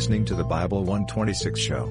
listening 0.00 0.24
to 0.24 0.34
the 0.34 0.42
Bible 0.42 0.82
126 0.82 1.60
show. 1.60 1.84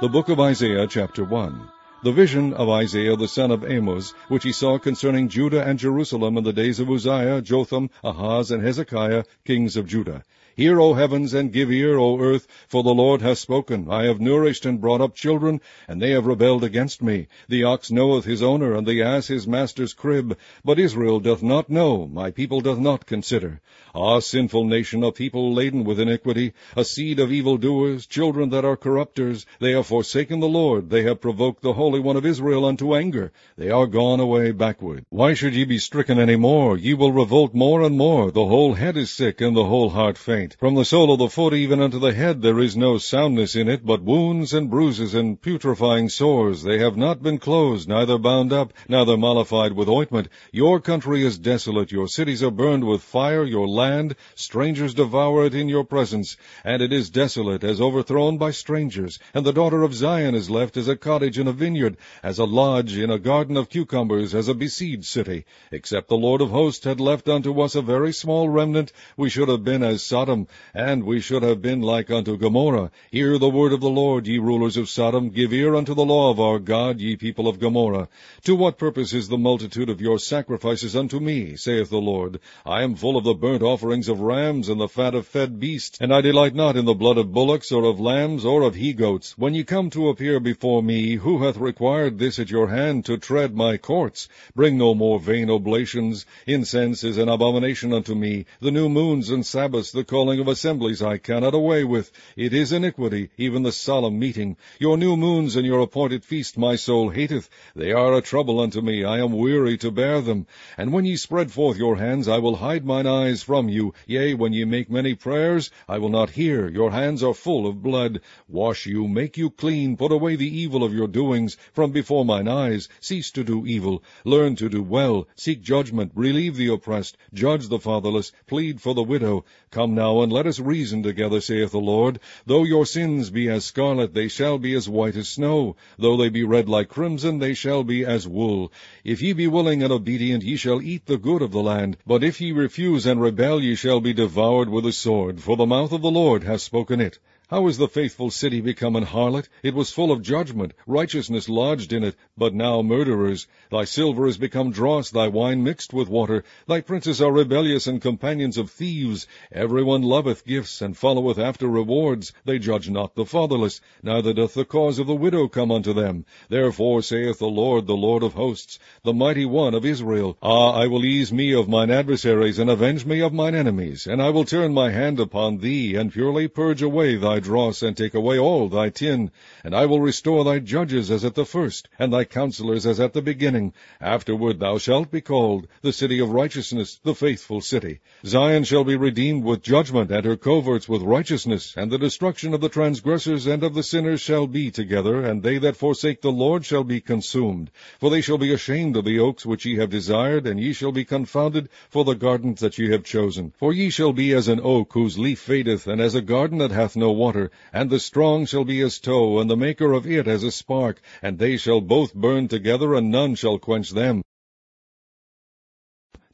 The 0.00 0.08
book 0.08 0.28
of 0.28 0.38
Isaiah, 0.38 0.86
chapter 0.86 1.24
1. 1.24 1.68
The 2.04 2.12
vision 2.12 2.54
of 2.54 2.68
Isaiah 2.68 3.16
the 3.16 3.26
son 3.26 3.50
of 3.50 3.68
Amos, 3.68 4.14
which 4.28 4.44
he 4.44 4.52
saw 4.52 4.78
concerning 4.78 5.28
Judah 5.28 5.66
and 5.66 5.80
Jerusalem 5.80 6.36
in 6.38 6.44
the 6.44 6.52
days 6.52 6.78
of 6.78 6.88
Uzziah, 6.88 7.42
Jotham, 7.42 7.90
Ahaz, 8.04 8.52
and 8.52 8.62
Hezekiah, 8.62 9.24
kings 9.44 9.76
of 9.76 9.88
Judah. 9.88 10.22
Hear, 10.58 10.80
O 10.80 10.94
heavens, 10.94 11.34
and 11.34 11.52
give 11.52 11.70
ear, 11.70 11.98
O 11.98 12.18
earth, 12.18 12.48
for 12.66 12.82
the 12.82 12.94
Lord 12.94 13.20
hath 13.20 13.36
spoken. 13.36 13.88
I 13.90 14.04
have 14.04 14.22
nourished 14.22 14.64
and 14.64 14.80
brought 14.80 15.02
up 15.02 15.14
children, 15.14 15.60
and 15.86 16.00
they 16.00 16.12
have 16.12 16.24
rebelled 16.24 16.64
against 16.64 17.02
me. 17.02 17.26
The 17.46 17.64
ox 17.64 17.90
knoweth 17.90 18.24
his 18.24 18.42
owner, 18.42 18.72
and 18.74 18.86
the 18.86 19.02
ass 19.02 19.26
his 19.26 19.46
master's 19.46 19.92
crib. 19.92 20.38
But 20.64 20.78
Israel 20.78 21.20
doth 21.20 21.42
not 21.42 21.68
know, 21.68 22.06
my 22.06 22.30
people 22.30 22.62
doth 22.62 22.78
not 22.78 23.04
consider. 23.04 23.60
Ah, 23.94 24.18
sinful 24.18 24.64
nation, 24.64 25.04
a 25.04 25.12
people 25.12 25.52
laden 25.52 25.84
with 25.84 26.00
iniquity, 26.00 26.54
a 26.74 26.84
seed 26.84 27.18
of 27.18 27.30
evildoers, 27.30 28.06
children 28.06 28.48
that 28.48 28.64
are 28.64 28.78
corrupters, 28.78 29.44
they 29.60 29.72
have 29.72 29.86
forsaken 29.86 30.40
the 30.40 30.48
Lord, 30.48 30.88
they 30.88 31.02
have 31.02 31.20
provoked 31.20 31.62
the 31.62 31.74
Holy 31.74 32.00
One 32.00 32.16
of 32.16 32.24
Israel 32.24 32.64
unto 32.64 32.94
anger. 32.94 33.30
They 33.58 33.68
are 33.70 33.86
gone 33.86 34.20
away 34.20 34.52
backward. 34.52 35.04
Why 35.10 35.34
should 35.34 35.54
ye 35.54 35.64
be 35.64 35.78
stricken 35.78 36.18
any 36.18 36.36
more? 36.36 36.78
Ye 36.78 36.94
will 36.94 37.12
revolt 37.12 37.52
more 37.52 37.82
and 37.82 37.98
more. 37.98 38.30
The 38.30 38.46
whole 38.46 38.72
head 38.72 38.96
is 38.96 39.10
sick, 39.10 39.42
and 39.42 39.54
the 39.54 39.64
whole 39.64 39.90
heart 39.90 40.16
faint. 40.16 40.45
From 40.54 40.74
the 40.74 40.84
sole 40.84 41.12
of 41.12 41.18
the 41.18 41.28
foot 41.28 41.54
even 41.54 41.80
unto 41.80 41.98
the 41.98 42.12
head 42.12 42.42
there 42.42 42.60
is 42.60 42.76
no 42.76 42.98
soundness 42.98 43.56
in 43.56 43.68
it, 43.68 43.84
but 43.84 44.02
wounds 44.02 44.52
and 44.52 44.70
bruises 44.70 45.14
and 45.14 45.40
putrefying 45.40 46.08
sores. 46.08 46.62
They 46.62 46.78
have 46.78 46.96
not 46.96 47.22
been 47.22 47.38
closed, 47.38 47.88
neither 47.88 48.18
bound 48.18 48.52
up, 48.52 48.72
neither 48.88 49.16
mollified 49.16 49.72
with 49.72 49.88
ointment. 49.88 50.28
Your 50.52 50.80
country 50.80 51.24
is 51.24 51.38
desolate, 51.38 51.90
your 51.90 52.06
cities 52.06 52.42
are 52.42 52.50
burned 52.50 52.84
with 52.84 53.02
fire, 53.02 53.44
your 53.44 53.66
land, 53.66 54.14
strangers 54.34 54.94
devour 54.94 55.46
it 55.46 55.54
in 55.54 55.68
your 55.68 55.84
presence, 55.84 56.36
and 56.64 56.82
it 56.82 56.92
is 56.92 57.10
desolate, 57.10 57.64
as 57.64 57.80
overthrown 57.80 58.38
by 58.38 58.50
strangers. 58.50 59.18
And 59.34 59.44
the 59.44 59.52
daughter 59.52 59.82
of 59.82 59.94
Zion 59.94 60.34
is 60.34 60.50
left 60.50 60.76
as 60.76 60.88
a 60.88 60.96
cottage 60.96 61.38
in 61.38 61.48
a 61.48 61.52
vineyard, 61.52 61.96
as 62.22 62.38
a 62.38 62.44
lodge 62.44 62.96
in 62.96 63.10
a 63.10 63.18
garden 63.18 63.56
of 63.56 63.68
cucumbers, 63.68 64.34
as 64.34 64.48
a 64.48 64.54
besieged 64.54 65.06
city. 65.06 65.44
Except 65.72 66.08
the 66.08 66.16
Lord 66.16 66.40
of 66.40 66.50
hosts 66.50 66.84
had 66.84 67.00
left 67.00 67.28
unto 67.28 67.60
us 67.60 67.74
a 67.74 67.82
very 67.82 68.12
small 68.12 68.48
remnant, 68.48 68.92
we 69.16 69.30
should 69.30 69.48
have 69.48 69.64
been 69.64 69.82
as 69.82 70.02
Sodom, 70.02 70.35
and 70.74 71.04
we 71.04 71.20
should 71.20 71.42
have 71.42 71.62
been 71.62 71.80
like 71.80 72.10
unto 72.10 72.36
Gomorrah. 72.36 72.90
Hear 73.10 73.38
the 73.38 73.48
word 73.48 73.72
of 73.72 73.80
the 73.80 73.88
Lord, 73.88 74.26
ye 74.26 74.38
rulers 74.38 74.76
of 74.76 74.88
Sodom. 74.88 75.30
Give 75.30 75.52
ear 75.52 75.74
unto 75.74 75.94
the 75.94 76.04
law 76.04 76.30
of 76.30 76.40
our 76.40 76.58
God, 76.58 77.00
ye 77.00 77.16
people 77.16 77.48
of 77.48 77.58
Gomorrah. 77.58 78.08
To 78.44 78.54
what 78.54 78.78
purpose 78.78 79.12
is 79.12 79.28
the 79.28 79.38
multitude 79.38 79.88
of 79.88 80.00
your 80.00 80.18
sacrifices 80.18 80.94
unto 80.94 81.20
me, 81.20 81.56
saith 81.56 81.90
the 81.90 81.96
Lord? 81.96 82.40
I 82.64 82.82
am 82.82 82.96
full 82.96 83.16
of 83.16 83.24
the 83.24 83.34
burnt 83.34 83.62
offerings 83.62 84.08
of 84.08 84.20
rams, 84.20 84.68
and 84.68 84.80
the 84.80 84.88
fat 84.88 85.14
of 85.14 85.26
fed 85.26 85.58
beasts, 85.58 85.98
and 86.00 86.12
I 86.12 86.20
delight 86.20 86.54
not 86.54 86.76
in 86.76 86.84
the 86.84 86.94
blood 86.94 87.18
of 87.18 87.32
bullocks, 87.32 87.72
or 87.72 87.84
of 87.84 88.00
lambs, 88.00 88.44
or 88.44 88.62
of 88.62 88.74
he-goats. 88.74 89.38
When 89.38 89.54
ye 89.54 89.64
come 89.64 89.90
to 89.90 90.08
appear 90.08 90.40
before 90.40 90.82
me, 90.82 91.14
who 91.14 91.44
hath 91.44 91.56
required 91.56 92.18
this 92.18 92.38
at 92.38 92.50
your 92.50 92.68
hand, 92.68 93.04
to 93.06 93.16
tread 93.16 93.54
my 93.54 93.76
courts? 93.76 94.28
Bring 94.54 94.76
no 94.78 94.94
more 94.94 95.20
vain 95.20 95.50
oblations. 95.50 96.26
Incense 96.46 97.04
is 97.04 97.18
an 97.18 97.28
abomination 97.28 97.92
unto 97.92 98.14
me. 98.14 98.46
The 98.60 98.70
new 98.70 98.88
moons 98.88 99.30
and 99.30 99.44
Sabbaths, 99.44 99.92
the 99.92 100.04
calling 100.26 100.40
of 100.40 100.48
assemblies 100.48 101.02
I 101.02 101.18
cannot 101.18 101.54
away 101.54 101.84
with. 101.84 102.10
It 102.34 102.52
is 102.52 102.72
iniquity, 102.72 103.30
even 103.36 103.62
the 103.62 103.70
solemn 103.70 104.18
meeting. 104.18 104.56
Your 104.80 104.96
new 104.96 105.16
moons 105.16 105.54
and 105.54 105.64
your 105.64 105.78
appointed 105.78 106.24
feast 106.24 106.58
my 106.58 106.74
soul 106.74 107.10
hateth. 107.10 107.48
They 107.76 107.92
are 107.92 108.12
a 108.12 108.20
trouble 108.20 108.58
unto 108.58 108.80
me. 108.80 109.04
I 109.04 109.20
am 109.20 109.38
weary 109.38 109.78
to 109.78 109.92
bear 109.92 110.20
them. 110.20 110.48
And 110.76 110.92
when 110.92 111.04
ye 111.04 111.14
spread 111.14 111.52
forth 111.52 111.78
your 111.78 111.94
hands, 111.94 112.26
I 112.26 112.38
will 112.38 112.56
hide 112.56 112.84
mine 112.84 113.06
eyes 113.06 113.44
from 113.44 113.68
you. 113.68 113.94
Yea, 114.08 114.34
when 114.34 114.52
ye 114.52 114.64
make 114.64 114.90
many 114.90 115.14
prayers, 115.14 115.70
I 115.88 115.98
will 115.98 116.08
not 116.08 116.30
hear. 116.30 116.68
Your 116.68 116.90
hands 116.90 117.22
are 117.22 117.32
full 117.32 117.68
of 117.68 117.84
blood. 117.84 118.20
Wash 118.48 118.84
you, 118.84 119.06
make 119.06 119.36
you 119.36 119.48
clean, 119.48 119.96
put 119.96 120.10
away 120.10 120.34
the 120.34 120.58
evil 120.58 120.82
of 120.82 120.92
your 120.92 121.06
doings 121.06 121.56
from 121.72 121.92
before 121.92 122.24
mine 122.24 122.48
eyes. 122.48 122.88
Cease 122.98 123.30
to 123.30 123.44
do 123.44 123.64
evil. 123.64 124.02
Learn 124.24 124.56
to 124.56 124.68
do 124.68 124.82
well. 124.82 125.28
Seek 125.36 125.62
judgment. 125.62 126.10
Relieve 126.16 126.56
the 126.56 126.72
oppressed. 126.72 127.16
Judge 127.32 127.68
the 127.68 127.78
fatherless. 127.78 128.32
Plead 128.48 128.80
for 128.80 128.92
the 128.92 129.04
widow. 129.04 129.44
Come 129.70 129.94
now 129.94 130.05
and 130.06 130.32
let 130.32 130.46
us 130.46 130.60
reason 130.60 131.02
together, 131.02 131.40
saith 131.40 131.72
the 131.72 131.78
Lord. 131.78 132.20
Though 132.46 132.64
your 132.64 132.86
sins 132.86 133.30
be 133.30 133.48
as 133.48 133.64
scarlet, 133.64 134.14
they 134.14 134.28
shall 134.28 134.56
be 134.56 134.72
as 134.74 134.88
white 134.88 135.16
as 135.16 135.28
snow. 135.28 135.74
Though 135.98 136.16
they 136.16 136.28
be 136.28 136.44
red 136.44 136.68
like 136.68 136.88
crimson, 136.88 137.38
they 137.40 137.54
shall 137.54 137.82
be 137.82 138.04
as 138.04 138.28
wool. 138.28 138.72
If 139.04 139.20
ye 139.20 139.32
be 139.32 139.48
willing 139.48 139.82
and 139.82 139.92
obedient, 139.92 140.44
ye 140.44 140.56
shall 140.56 140.80
eat 140.80 141.06
the 141.06 141.18
good 141.18 141.42
of 141.42 141.50
the 141.50 141.62
land. 141.62 141.96
But 142.06 142.22
if 142.22 142.40
ye 142.40 142.52
refuse 142.52 143.04
and 143.04 143.20
rebel, 143.20 143.62
ye 143.62 143.74
shall 143.74 144.00
be 144.00 144.12
devoured 144.12 144.68
with 144.68 144.84
the 144.84 144.92
sword. 144.92 145.40
For 145.40 145.56
the 145.56 145.66
mouth 145.66 145.92
of 145.92 146.02
the 146.02 146.10
Lord 146.10 146.44
hath 146.44 146.60
spoken 146.60 147.00
it. 147.00 147.18
How 147.48 147.68
is 147.68 147.78
the 147.78 147.86
faithful 147.86 148.32
city 148.32 148.60
become 148.60 148.96
an 148.96 149.04
harlot? 149.04 149.48
It 149.62 149.72
was 149.72 149.92
full 149.92 150.10
of 150.10 150.20
judgment, 150.20 150.72
righteousness 150.84 151.48
lodged 151.48 151.92
in 151.92 152.02
it, 152.02 152.16
but 152.36 152.52
now 152.52 152.82
murderers. 152.82 153.46
Thy 153.70 153.84
silver 153.84 154.26
is 154.26 154.36
become 154.36 154.72
dross, 154.72 155.10
thy 155.10 155.28
wine 155.28 155.62
mixed 155.62 155.92
with 155.92 156.08
water. 156.08 156.42
Thy 156.66 156.80
princes 156.80 157.22
are 157.22 157.30
rebellious 157.30 157.86
and 157.86 158.02
companions 158.02 158.58
of 158.58 158.68
thieves. 158.72 159.28
Every 159.52 159.84
one 159.84 160.02
loveth 160.02 160.44
gifts, 160.44 160.82
and 160.82 160.96
followeth 160.96 161.38
after 161.38 161.68
rewards. 161.68 162.32
They 162.44 162.58
judge 162.58 162.90
not 162.90 163.14
the 163.14 163.24
fatherless, 163.24 163.80
neither 164.02 164.32
doth 164.32 164.54
the 164.54 164.64
cause 164.64 164.98
of 164.98 165.06
the 165.06 165.14
widow 165.14 165.46
come 165.46 165.70
unto 165.70 165.92
them. 165.92 166.24
Therefore 166.48 167.00
saith 167.00 167.38
the 167.38 167.46
Lord, 167.46 167.86
the 167.86 167.96
Lord 167.96 168.24
of 168.24 168.34
hosts, 168.34 168.80
the 169.04 169.14
mighty 169.14 169.44
one 169.44 169.74
of 169.74 169.84
Israel, 169.84 170.36
Ah, 170.42 170.72
I 170.72 170.88
will 170.88 171.04
ease 171.04 171.32
me 171.32 171.52
of 171.52 171.68
mine 171.68 171.92
adversaries, 171.92 172.58
and 172.58 172.68
avenge 172.68 173.06
me 173.06 173.20
of 173.20 173.32
mine 173.32 173.54
enemies, 173.54 174.08
and 174.08 174.20
I 174.20 174.30
will 174.30 174.44
turn 174.44 174.74
my 174.74 174.90
hand 174.90 175.20
upon 175.20 175.58
thee, 175.58 175.94
and 175.94 176.12
purely 176.12 176.48
purge 176.48 176.82
away 176.82 177.14
thy 177.14 177.35
thy 177.36 177.40
dross, 177.40 177.82
and 177.82 177.94
take 177.94 178.14
away 178.14 178.38
all 178.38 178.66
thy 178.66 178.88
tin. 178.88 179.30
And 179.62 179.74
I 179.74 179.84
will 179.84 180.00
restore 180.00 180.42
thy 180.42 180.58
judges 180.58 181.10
as 181.10 181.22
at 181.22 181.34
the 181.34 181.44
first, 181.44 181.86
and 181.98 182.10
thy 182.10 182.24
counselors 182.24 182.86
as 182.86 182.98
at 182.98 183.12
the 183.12 183.20
beginning. 183.20 183.74
Afterward 184.00 184.58
thou 184.58 184.78
shalt 184.78 185.10
be 185.10 185.20
called 185.20 185.66
the 185.82 185.92
city 185.92 186.18
of 186.18 186.30
righteousness, 186.30 186.98
the 187.04 187.14
faithful 187.14 187.60
city. 187.60 188.00
Zion 188.24 188.64
shall 188.64 188.84
be 188.84 188.96
redeemed 188.96 189.44
with 189.44 189.62
judgment, 189.62 190.10
and 190.10 190.24
her 190.24 190.36
coverts 190.36 190.88
with 190.88 191.02
righteousness, 191.02 191.74
and 191.76 191.92
the 191.92 191.98
destruction 191.98 192.54
of 192.54 192.62
the 192.62 192.70
transgressors 192.70 193.46
and 193.46 193.62
of 193.62 193.74
the 193.74 193.82
sinners 193.82 194.22
shall 194.22 194.46
be 194.46 194.70
together, 194.70 195.22
and 195.22 195.42
they 195.42 195.58
that 195.58 195.76
forsake 195.76 196.22
the 196.22 196.32
Lord 196.32 196.64
shall 196.64 196.84
be 196.84 197.02
consumed. 197.02 197.70
For 198.00 198.08
they 198.08 198.22
shall 198.22 198.38
be 198.38 198.54
ashamed 198.54 198.96
of 198.96 199.04
the 199.04 199.18
oaks 199.18 199.44
which 199.44 199.66
ye 199.66 199.76
have 199.76 199.90
desired, 199.90 200.46
and 200.46 200.58
ye 200.58 200.72
shall 200.72 200.92
be 200.92 201.04
confounded 201.04 201.68
for 201.90 202.02
the 202.02 202.14
gardens 202.14 202.60
that 202.60 202.78
ye 202.78 202.90
have 202.92 203.04
chosen. 203.04 203.52
For 203.58 203.74
ye 203.74 203.90
shall 203.90 204.14
be 204.14 204.32
as 204.32 204.48
an 204.48 204.60
oak 204.62 204.94
whose 204.94 205.18
leaf 205.18 205.40
fadeth, 205.40 205.86
and 205.86 206.00
as 206.00 206.14
a 206.14 206.22
garden 206.22 206.56
that 206.58 206.70
hath 206.70 206.96
no 206.96 207.10
water 207.10 207.25
water, 207.26 207.50
and 207.72 207.90
the 207.90 207.98
strong 207.98 208.46
shall 208.46 208.64
be 208.64 208.80
as 208.82 209.00
tow, 209.00 209.40
and 209.40 209.50
the 209.50 209.56
maker 209.56 209.92
of 209.92 210.06
it 210.06 210.28
as 210.28 210.44
a 210.44 210.50
spark, 210.52 211.00
and 211.20 211.40
they 211.40 211.56
shall 211.56 211.80
both 211.80 212.14
burn 212.14 212.46
together, 212.46 212.94
and 212.94 213.10
none 213.10 213.34
shall 213.34 213.58
quench 213.58 213.90
them. 213.90 214.22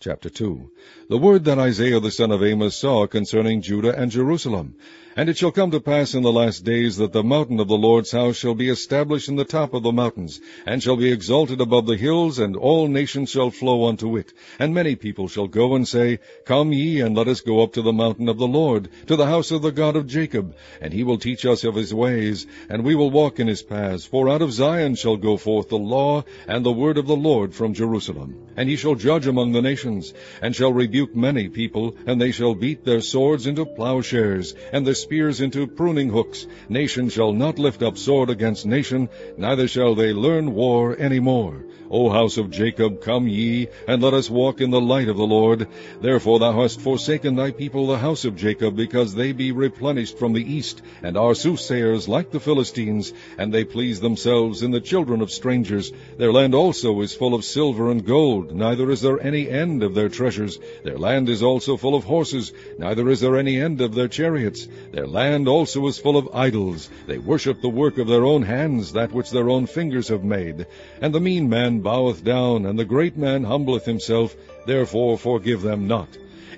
Chapter 0.00 0.28
2 0.28 0.70
The 1.08 1.16
word 1.16 1.44
that 1.44 1.58
Isaiah 1.58 2.00
the 2.00 2.10
son 2.10 2.30
of 2.30 2.42
Amos 2.42 2.76
saw 2.76 3.06
concerning 3.06 3.62
Judah 3.62 3.98
and 3.98 4.10
Jerusalem. 4.10 4.76
And 5.14 5.28
it 5.28 5.36
shall 5.36 5.52
come 5.52 5.70
to 5.72 5.80
pass 5.80 6.14
in 6.14 6.22
the 6.22 6.32
last 6.32 6.64
days 6.64 6.96
that 6.96 7.12
the 7.12 7.22
mountain 7.22 7.60
of 7.60 7.68
the 7.68 7.76
Lord's 7.76 8.12
house 8.12 8.36
shall 8.36 8.54
be 8.54 8.70
established 8.70 9.28
in 9.28 9.36
the 9.36 9.44
top 9.44 9.74
of 9.74 9.82
the 9.82 9.92
mountains, 9.92 10.40
and 10.64 10.82
shall 10.82 10.96
be 10.96 11.12
exalted 11.12 11.60
above 11.60 11.84
the 11.84 11.98
hills, 11.98 12.38
and 12.38 12.56
all 12.56 12.88
nations 12.88 13.28
shall 13.28 13.50
flow 13.50 13.88
unto 13.88 14.16
it. 14.16 14.32
And 14.58 14.72
many 14.72 14.96
people 14.96 15.28
shall 15.28 15.48
go 15.48 15.74
and 15.74 15.86
say, 15.86 16.20
Come 16.46 16.72
ye, 16.72 17.00
and 17.00 17.14
let 17.14 17.28
us 17.28 17.42
go 17.42 17.62
up 17.62 17.74
to 17.74 17.82
the 17.82 17.92
mountain 17.92 18.30
of 18.30 18.38
the 18.38 18.46
Lord, 18.46 18.88
to 19.06 19.16
the 19.16 19.26
house 19.26 19.50
of 19.50 19.60
the 19.60 19.70
God 19.70 19.96
of 19.96 20.06
Jacob, 20.06 20.54
and 20.80 20.94
he 20.94 21.04
will 21.04 21.18
teach 21.18 21.44
us 21.44 21.62
of 21.64 21.74
his 21.74 21.92
ways, 21.92 22.46
and 22.70 22.82
we 22.82 22.94
will 22.94 23.10
walk 23.10 23.38
in 23.38 23.48
his 23.48 23.62
paths. 23.62 24.06
For 24.06 24.30
out 24.30 24.40
of 24.40 24.50
Zion 24.50 24.94
shall 24.94 25.18
go 25.18 25.36
forth 25.36 25.68
the 25.68 25.76
law 25.76 26.24
and 26.48 26.64
the 26.64 26.72
word 26.72 26.96
of 26.96 27.06
the 27.06 27.16
Lord 27.16 27.54
from 27.54 27.74
Jerusalem. 27.74 28.34
And 28.56 28.66
he 28.66 28.76
shall 28.76 28.94
judge 28.94 29.26
among 29.26 29.52
the 29.52 29.60
nations, 29.60 30.14
and 30.40 30.56
shall 30.56 30.72
rebuke 30.72 31.14
many 31.14 31.50
people, 31.50 31.96
and 32.06 32.18
they 32.18 32.32
shall 32.32 32.54
beat 32.54 32.82
their 32.84 33.02
swords 33.02 33.46
into 33.46 33.66
plowshares, 33.66 34.54
and 34.72 34.86
their 34.86 35.01
spears 35.02 35.40
into 35.40 35.66
pruning 35.66 36.08
hooks. 36.08 36.46
Nation 36.68 37.08
shall 37.08 37.32
not 37.32 37.58
lift 37.58 37.82
up 37.82 37.98
sword 37.98 38.30
against 38.30 38.64
nation, 38.64 39.08
neither 39.36 39.68
shall 39.68 39.94
they 39.94 40.12
learn 40.12 40.54
war 40.54 40.96
any 40.98 41.20
more. 41.20 41.64
O 41.92 42.08
house 42.08 42.38
of 42.38 42.50
Jacob, 42.50 43.02
come 43.02 43.28
ye, 43.28 43.68
and 43.86 44.02
let 44.02 44.14
us 44.14 44.30
walk 44.30 44.62
in 44.62 44.70
the 44.70 44.80
light 44.80 45.08
of 45.08 45.18
the 45.18 45.26
Lord. 45.26 45.68
Therefore 46.00 46.38
thou 46.38 46.62
hast 46.62 46.80
forsaken 46.80 47.36
thy 47.36 47.50
people, 47.50 47.86
the 47.86 47.98
house 47.98 48.24
of 48.24 48.34
Jacob, 48.34 48.74
because 48.74 49.14
they 49.14 49.32
be 49.32 49.52
replenished 49.52 50.18
from 50.18 50.32
the 50.32 50.54
east, 50.54 50.80
and 51.02 51.18
are 51.18 51.34
soothsayers 51.34 52.08
like 52.08 52.30
the 52.30 52.40
Philistines, 52.40 53.12
and 53.36 53.52
they 53.52 53.64
please 53.64 54.00
themselves 54.00 54.62
in 54.62 54.70
the 54.70 54.80
children 54.80 55.20
of 55.20 55.30
strangers. 55.30 55.92
Their 56.16 56.32
land 56.32 56.54
also 56.54 56.98
is 57.02 57.14
full 57.14 57.34
of 57.34 57.44
silver 57.44 57.90
and 57.90 58.06
gold, 58.06 58.54
neither 58.54 58.90
is 58.90 59.02
there 59.02 59.20
any 59.20 59.50
end 59.50 59.82
of 59.82 59.94
their 59.94 60.08
treasures. 60.08 60.58
Their 60.84 60.96
land 60.96 61.28
is 61.28 61.42
also 61.42 61.76
full 61.76 61.94
of 61.94 62.04
horses, 62.04 62.54
neither 62.78 63.10
is 63.10 63.20
there 63.20 63.36
any 63.36 63.60
end 63.60 63.82
of 63.82 63.94
their 63.94 64.08
chariots. 64.08 64.66
Their 64.92 65.06
land 65.06 65.48
also 65.48 65.86
is 65.86 65.98
full 65.98 66.18
of 66.18 66.28
idols. 66.34 66.90
They 67.06 67.16
worship 67.16 67.62
the 67.62 67.70
work 67.70 67.96
of 67.96 68.08
their 68.08 68.26
own 68.26 68.42
hands, 68.42 68.92
that 68.92 69.10
which 69.10 69.30
their 69.30 69.48
own 69.48 69.64
fingers 69.64 70.08
have 70.08 70.22
made. 70.22 70.66
And 71.00 71.14
the 71.14 71.20
mean 71.20 71.48
man 71.48 71.80
boweth 71.80 72.22
down, 72.22 72.66
and 72.66 72.78
the 72.78 72.84
great 72.84 73.16
man 73.16 73.44
humbleth 73.44 73.86
himself, 73.86 74.36
therefore 74.66 75.16
forgive 75.16 75.62
them 75.62 75.88
not. 75.88 76.08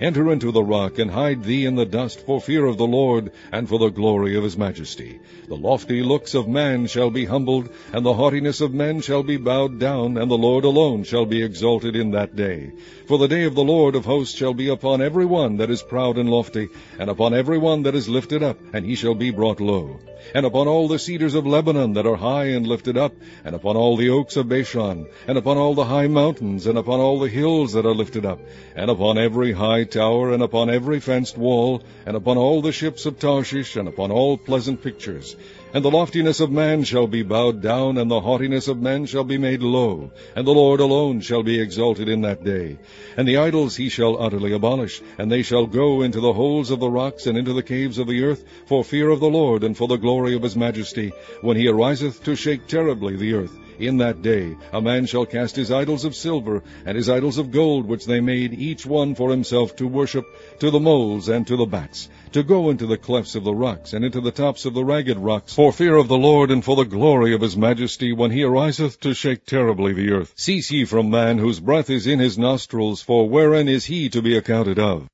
Enter 0.01 0.33
into 0.33 0.51
the 0.51 0.65
rock, 0.65 0.99
and 0.99 1.13
hide 1.13 1.45
thee 1.45 1.65
in 1.65 1.77
the 1.77 1.87
dust, 1.87 2.27
for 2.27 2.41
fear 2.41 2.67
of 2.67 2.77
the 2.77 2.87
Lord, 2.87 3.31
and 3.53 3.69
for 3.69 3.79
the 3.79 3.91
glory 3.91 4.37
of 4.37 4.43
his 4.43 4.59
majesty. 4.59 5.21
The 5.47 5.57
lofty 5.57 6.03
looks 6.03 6.35
of 6.35 6.49
man 6.49 6.89
shall 6.89 7.11
be 7.11 7.27
humbled, 7.27 7.69
and 7.93 8.05
the 8.05 8.15
haughtiness 8.15 8.61
of 8.61 8.75
men 8.75 9.01
shall 9.01 9.23
be 9.23 9.37
bowed 9.37 9.79
down, 9.79 10.19
and 10.19 10.29
the 10.29 10.37
Lord 10.37 10.65
alone 10.65 11.05
shall 11.05 11.27
be 11.27 11.45
exalted 11.45 11.95
in 11.95 12.11
that 12.11 12.35
day. 12.35 12.73
For 13.06 13.19
the 13.19 13.29
day 13.29 13.45
of 13.45 13.55
the 13.55 13.62
Lord 13.62 13.97
of 13.97 14.06
hosts 14.06 14.35
shall 14.35 14.55
be 14.55 14.69
upon 14.69 15.03
every 15.03 15.27
one 15.27 15.59
that 15.59 15.69
is 15.69 15.83
proud 15.83 16.17
and 16.17 16.31
lofty, 16.31 16.71
and 16.99 17.11
upon 17.11 17.35
every 17.35 17.59
one 17.59 17.83
that 17.83 17.95
is 17.95 18.09
lifted 18.09 18.43
up, 18.43 18.59
and 18.73 18.87
he 18.87 18.95
shall 18.95 19.15
be 19.15 19.31
brought 19.31 19.61
low. 19.61 19.99
And 20.35 20.47
upon 20.47 20.69
all 20.69 20.89
the 20.89 20.99
cedars 20.99 21.35
of 21.35 21.47
Lebanon 21.47 21.93
that 21.95 22.06
are 22.06 22.17
high 22.17 22.47
and 22.47 22.67
lifted 22.67 22.97
up, 22.97 23.15
and 23.45 23.55
upon 23.55 23.77
all 23.77 23.99
the 23.99 24.09
oaks 24.09 24.39
of 24.39 24.49
Bashan, 24.49 25.06
and 25.29 25.37
upon 25.37 25.59
all 25.59 25.75
the 25.75 25.85
high 25.85 26.09
mountains, 26.09 26.67
and 26.67 26.79
upon 26.79 26.99
all 26.99 27.21
the 27.21 27.29
hills 27.29 27.75
that 27.75 27.85
are 27.85 27.95
lifted 27.95 28.25
up, 28.25 28.41
and 28.75 28.91
upon 28.91 29.19
every 29.19 29.53
high 29.53 29.85
tower, 29.85 30.33
and 30.33 30.43
upon 30.43 30.71
every 30.71 30.99
fenced 30.99 31.37
wall, 31.37 31.83
and 32.07 32.17
upon 32.17 32.39
all 32.39 32.62
the 32.62 32.73
ships 32.73 33.05
of 33.05 33.19
Tarshish, 33.19 33.77
and 33.77 33.87
upon 33.87 34.12
all 34.12 34.39
pleasant 34.39 34.83
pictures. 34.83 35.37
And 35.75 35.85
the 35.85 35.91
loftiness 35.91 36.38
of 36.38 36.53
man 36.53 36.85
shall 36.85 37.09
be 37.09 37.25
bowed 37.25 37.61
down, 37.61 37.99
and 37.99 38.09
the 38.09 38.21
haughtiness 38.21 38.69
of 38.69 38.81
men 38.81 39.06
shall 39.06 39.25
be 39.25 39.38
made 39.38 39.61
low, 39.61 40.12
and 40.37 40.47
the 40.47 40.53
Lord 40.53 40.79
alone 40.79 41.21
shall 41.21 41.43
be 41.43 41.61
exalted 41.61 42.09
in 42.09 42.21
that 42.21 42.44
day. 42.44 42.79
And 43.17 43.26
the 43.26 43.38
idols 43.38 43.75
he 43.75 43.88
shall 43.88 44.23
utterly 44.23 44.53
abolish, 44.53 45.03
and 45.19 45.32
they 45.32 45.43
shall 45.43 45.67
go 45.67 46.03
into 46.03 46.21
the 46.21 46.32
holes 46.32 46.71
of 46.71 46.79
the 46.79 46.88
rocks, 46.88 47.26
and 47.26 47.37
into 47.37 47.53
the 47.53 47.65
caves 47.65 47.99
of 47.99 48.06
the 48.06 48.23
earth, 48.23 48.44
for 48.67 48.85
fear 48.85 49.11
of 49.11 49.19
the 49.19 49.29
Lord, 49.29 49.65
and 49.65 49.76
for 49.76 49.88
the 49.88 49.97
glory 49.97 50.37
of 50.37 50.44
his 50.44 50.55
majesty, 50.55 51.12
when 51.41 51.56
he 51.56 51.67
ariseth 51.67 52.23
to 52.23 52.37
shake 52.37 52.69
terribly 52.69 53.17
the 53.17 53.35
earth. 53.35 53.59
In 53.79 53.97
that 53.99 54.23
day 54.23 54.56
a 54.73 54.81
man 54.81 55.06
shall 55.06 55.26
cast 55.26 55.56
his 55.56 55.73
idols 55.73 56.05
of 56.05 56.15
silver, 56.15 56.62
and 56.87 56.97
his 56.97 57.09
idols 57.09 57.38
of 57.38 57.50
gold, 57.50 57.87
which 57.87 58.06
they 58.06 58.21
made 58.21 58.55
each 58.55 58.87
one 58.87 59.15
for 59.15 59.31
himself 59.31 59.75
to 59.76 59.87
worship, 59.88 60.25
to 60.61 60.71
the 60.71 60.79
moles 60.79 61.29
and 61.29 61.47
to 61.49 61.56
the 61.56 61.67
bats, 61.67 62.09
to 62.32 62.43
go 62.43 62.71
into 62.71 62.87
the 62.87 62.97
clefts 62.97 63.35
of 63.35 63.44
the 63.44 63.55
rocks, 63.55 63.93
and 63.93 64.05
into 64.05 64.21
the 64.21 64.31
tops 64.31 64.65
of 64.65 64.75
the 64.75 64.85
ragged 64.85 65.19
rocks, 65.19 65.55
for 65.55 65.73
fear 65.73 65.97
of 65.97 66.09
the 66.09 66.17
Lord, 66.17 66.50
and 66.50 66.65
for 66.65 66.76
the 66.76 66.85
glory 66.85 67.35
of 67.35 67.41
his 67.41 67.56
majesty, 67.56 68.12
when 68.12 68.31
he 68.31 68.44
ariseth 68.44 69.00
to 69.00 69.12
shake 69.15 69.44
terribly 69.44 69.93
the 69.93 70.11
earth. 70.11 70.32
Cease 70.37 70.71
ye 70.71 70.85
from 70.85 71.11
man, 71.11 71.38
whose 71.38 71.61
breath 71.61 71.91
is 71.91 72.06
in 72.06 72.21
his 72.21 72.38
nostrils, 72.38 73.03
for 73.03 73.29
wherein 73.29 73.69
is 73.69 73.87
he 73.87 74.09
to 74.09 74.23
be 74.23 74.37
accounted 74.37 74.79
of? 74.79 75.09